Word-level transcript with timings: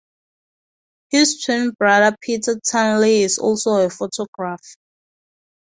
His 1.11 1.39
twin 1.45 1.75
brother 1.77 2.17
Peter 2.23 2.55
Turnley 2.59 3.19
is 3.21 3.37
also 3.37 3.85
a 3.85 3.89
photographer. 3.91 4.77